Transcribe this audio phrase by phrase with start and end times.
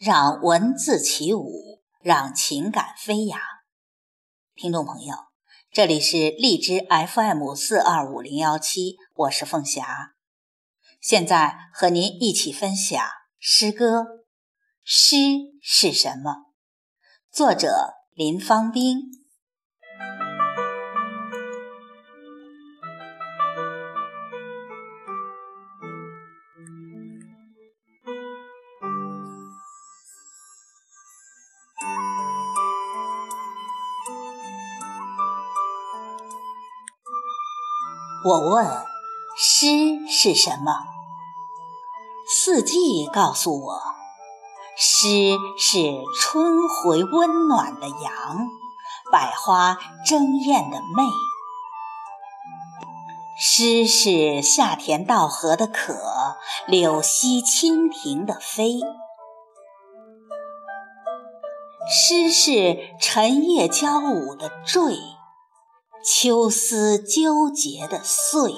[0.00, 3.38] 让文字起舞，让情感飞扬。
[4.54, 5.14] 听众朋友，
[5.70, 10.14] 这里是荔枝 FM 四二五零幺七，我是凤霞，
[11.02, 12.98] 现在和您一起分享
[13.38, 14.24] 诗歌。
[14.82, 15.16] 诗
[15.60, 16.46] 是什么？
[17.30, 19.02] 作者林芳兵。
[38.22, 38.66] 我问：
[39.38, 39.66] 诗
[40.06, 40.84] 是什么？
[42.28, 43.80] 四季告诉我，
[44.76, 45.78] 诗是
[46.20, 48.48] 春回温暖的阳，
[49.10, 51.02] 百花争艳的媚。
[53.38, 55.94] 诗是夏田稻禾的可，
[56.66, 58.80] 柳溪蜻蜓的飞。
[61.88, 64.98] 诗是晨夜交舞的坠。
[66.02, 68.54] 秋思纠结的碎，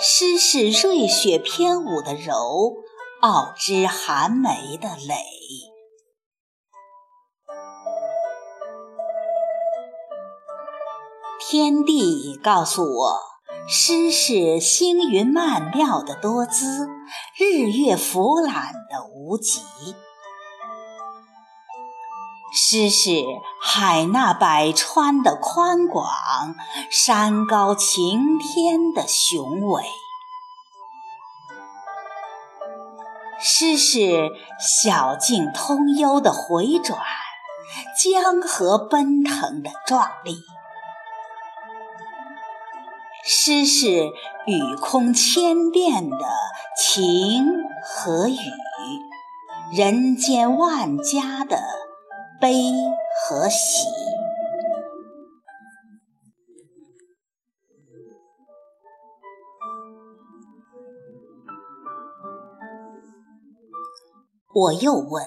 [0.00, 2.76] 诗是瑞雪翩舞的柔，
[3.20, 5.16] 傲枝寒梅的蕾。
[11.38, 13.20] 天地告诉我，
[13.68, 16.88] 诗是星云曼妙的多姿，
[17.38, 19.60] 日月俯览的无极。
[22.50, 23.24] 诗是
[23.60, 26.06] 海纳百川的宽广，
[26.90, 29.82] 山高晴天的雄伟；
[33.38, 36.98] 诗是小径通幽的回转，
[38.02, 40.32] 江河奔腾的壮丽；
[43.24, 44.10] 诗是
[44.46, 46.16] 宇空千变的
[46.76, 47.46] 晴
[47.84, 48.36] 和雨，
[49.70, 51.87] 人间万家的。
[52.40, 52.72] 悲
[53.28, 53.84] 和喜，
[64.54, 65.26] 我又问：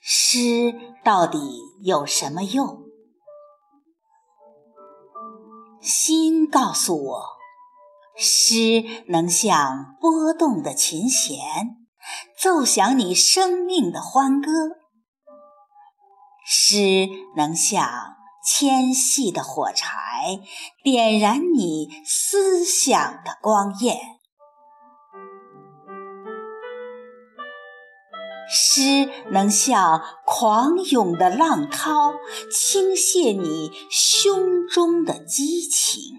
[0.00, 0.72] 诗
[1.04, 1.38] 到底
[1.82, 2.84] 有什么用？
[5.82, 7.22] 心告诉我，
[8.16, 11.36] 诗能像拨动的琴弦，
[12.38, 14.81] 奏响你生命的欢歌。
[16.54, 17.88] 诗能像
[18.44, 20.38] 纤细的火柴，
[20.84, 23.96] 点燃你思想的光焰；
[28.50, 32.12] 诗能像狂涌的浪涛，
[32.50, 36.18] 倾泻你胸中的激情；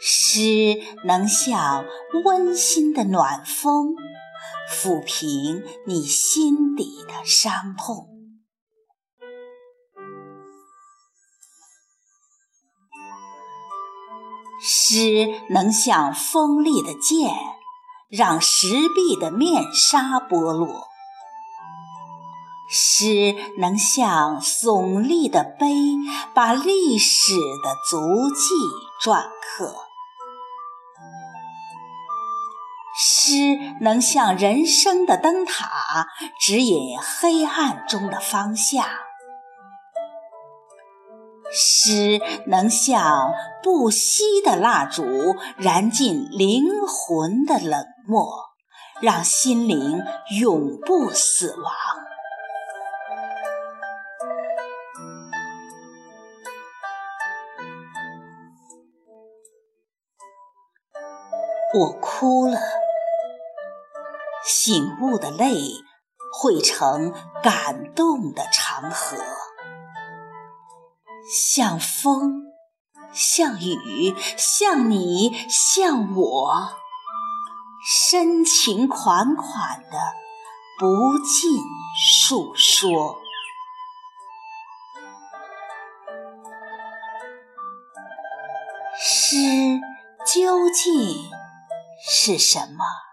[0.00, 1.84] 诗能像
[2.24, 3.94] 温馨的暖风。
[4.68, 8.08] 抚平你心底的伤痛，
[14.60, 17.30] 诗能像锋利的剑，
[18.08, 20.88] 让石壁的面纱剥落；
[22.68, 25.74] 诗能像耸立的碑，
[26.34, 28.54] 把历史的足迹
[29.00, 29.85] 篆刻。
[33.26, 36.06] 诗能像人生的灯塔，
[36.40, 38.84] 指引黑暗中的方向；
[41.50, 43.32] 诗能像
[43.64, 48.44] 不熄的蜡烛，燃尽灵魂的冷漠，
[49.00, 50.04] 让心灵
[50.38, 51.72] 永不死亡。
[61.74, 62.60] 我哭了。
[64.66, 65.54] 醒悟的泪
[66.32, 69.16] 汇成感动的长河，
[71.32, 72.42] 像风，
[73.12, 76.72] 像雨，像你，像我，
[77.86, 79.98] 深情款款的
[80.80, 81.62] 不尽
[81.96, 83.20] 述说。
[88.98, 89.36] 诗
[90.26, 91.30] 究竟
[92.10, 93.05] 是什么？